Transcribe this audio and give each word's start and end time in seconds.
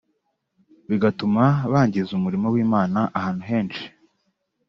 bigatuma 0.89 1.43
bangiza 1.71 2.11
umurimo 2.19 2.47
w’Imana 2.53 2.99
ahantu 3.19 3.43
henshi 3.49 3.83